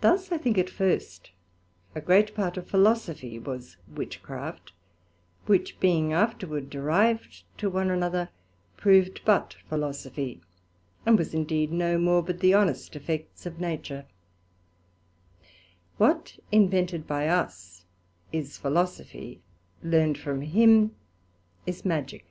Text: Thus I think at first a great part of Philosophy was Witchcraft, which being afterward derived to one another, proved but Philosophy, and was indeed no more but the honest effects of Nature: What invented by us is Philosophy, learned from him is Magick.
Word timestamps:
Thus 0.00 0.30
I 0.30 0.38
think 0.38 0.56
at 0.58 0.70
first 0.70 1.32
a 1.92 2.00
great 2.00 2.36
part 2.36 2.56
of 2.56 2.68
Philosophy 2.68 3.36
was 3.36 3.76
Witchcraft, 3.88 4.70
which 5.46 5.80
being 5.80 6.12
afterward 6.12 6.70
derived 6.70 7.42
to 7.58 7.68
one 7.68 7.90
another, 7.90 8.28
proved 8.76 9.20
but 9.24 9.56
Philosophy, 9.68 10.40
and 11.04 11.18
was 11.18 11.34
indeed 11.34 11.72
no 11.72 11.98
more 11.98 12.22
but 12.22 12.38
the 12.38 12.54
honest 12.54 12.94
effects 12.94 13.44
of 13.44 13.58
Nature: 13.58 14.06
What 15.96 16.38
invented 16.52 17.04
by 17.08 17.26
us 17.26 17.84
is 18.30 18.56
Philosophy, 18.56 19.42
learned 19.82 20.16
from 20.16 20.42
him 20.42 20.94
is 21.66 21.84
Magick. 21.84 22.26